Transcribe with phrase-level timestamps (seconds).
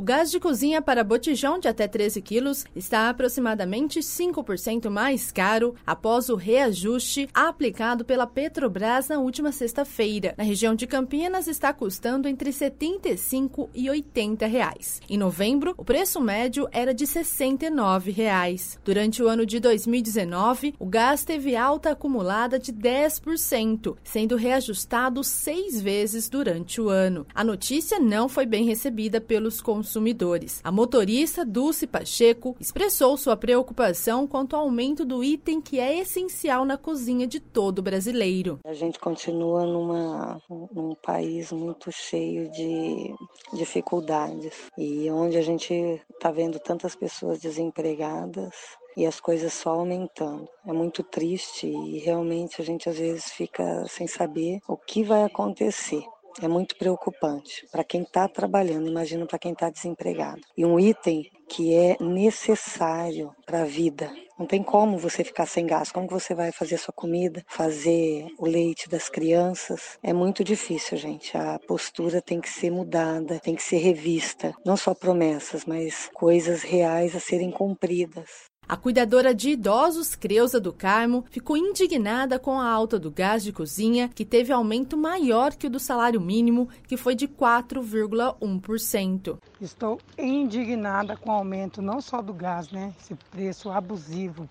[0.00, 5.74] O gás de cozinha para botijão de até 13 quilos está aproximadamente 5% mais caro
[5.86, 10.34] após o reajuste aplicado pela Petrobras na última sexta-feira.
[10.38, 15.02] Na região de Campinas está custando entre 75 e 80 reais.
[15.06, 18.78] Em novembro, o preço médio era de 69 reais.
[18.82, 25.78] Durante o ano de 2019, o gás teve alta acumulada de 10%, sendo reajustado seis
[25.78, 27.26] vezes durante o ano.
[27.34, 30.60] A notícia não foi bem recebida pelos consumidores consumidores.
[30.62, 36.64] A motorista Dulce Pacheco expressou sua preocupação quanto ao aumento do item que é essencial
[36.64, 38.60] na cozinha de todo brasileiro.
[38.64, 43.12] A gente continua numa, num país muito cheio de
[43.52, 48.54] dificuldades e onde a gente está vendo tantas pessoas desempregadas
[48.96, 50.48] e as coisas só aumentando.
[50.64, 55.24] É muito triste e realmente a gente às vezes fica sem saber o que vai
[55.24, 56.04] acontecer
[56.42, 60.40] é muito preocupante para quem está trabalhando, imagina para quem está desempregado.
[60.56, 64.10] E um item que é necessário para a vida.
[64.38, 65.92] Não tem como você ficar sem gás.
[65.92, 69.98] Como que você vai fazer sua comida, fazer o leite das crianças?
[70.02, 71.36] É muito difícil, gente.
[71.36, 74.54] A postura tem que ser mudada, tem que ser revista.
[74.64, 78.48] Não só promessas, mas coisas reais a serem cumpridas.
[78.70, 83.52] A cuidadora de idosos, Creuza do Carmo, ficou indignada com a alta do gás de
[83.52, 89.38] cozinha, que teve aumento maior que o do salário mínimo, que foi de 4,1%.
[89.60, 92.94] Estou indignada com o aumento não só do gás, né?
[93.00, 94.48] Esse preço abusivo,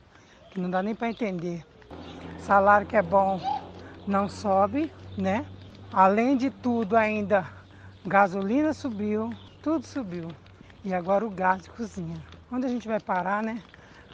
[0.51, 1.65] que não dá nem para entender.
[2.39, 3.39] Salário que é bom
[4.05, 5.45] não sobe, né?
[5.93, 7.47] Além de tudo, ainda
[8.05, 9.29] gasolina subiu,
[9.63, 10.27] tudo subiu.
[10.83, 12.21] E agora o gás de cozinha.
[12.51, 13.63] Onde a gente vai parar, né?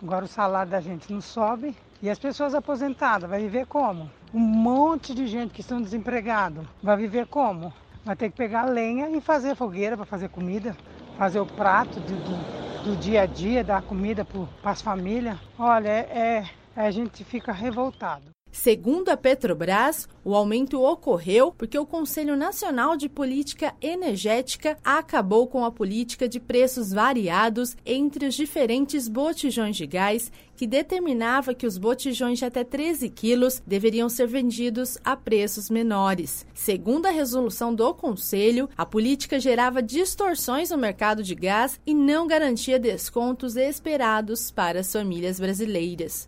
[0.02, 1.76] Agora o salário da gente não sobe.
[2.02, 4.12] E as pessoas aposentadas, vai viver como?
[4.34, 7.74] Um monte de gente que estão desempregados, vai viver como?
[8.04, 10.76] Vai ter que pegar lenha e fazer fogueira para fazer comida,
[11.18, 15.40] fazer o prato do, do, do dia a dia, dar comida para as famílias.
[15.58, 16.44] Olha, é,
[16.76, 18.35] é, a gente fica revoltado.
[18.56, 25.66] Segundo a Petrobras, o aumento ocorreu porque o Conselho Nacional de Política Energética acabou com
[25.66, 31.78] a política de preços variados entre os diferentes botijões de gás, que determinava que os
[31.78, 36.48] botijões de até 13 quilos deveriam ser vendidos a preços menores.
[36.54, 42.26] Segundo a resolução do Conselho, a política gerava distorções no mercado de gás e não
[42.26, 46.24] garantia descontos esperados para as famílias brasileiras.